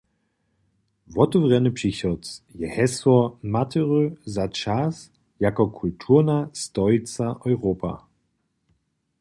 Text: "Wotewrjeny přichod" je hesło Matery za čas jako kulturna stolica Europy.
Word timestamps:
"Wotewrjeny 1.11 1.71
přichod" 1.71 2.19
je 2.55 2.67
hesło 2.69 3.39
Matery 3.43 4.15
za 4.25 4.47
čas 4.47 5.11
jako 5.39 5.67
kulturna 5.67 6.49
stolica 6.53 7.35
Europy. 7.47 7.93